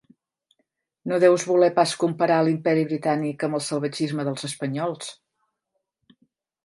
[1.11, 5.13] No deus voler pas comparar l'imperi britànic amb el salvatgisme dels espanyols!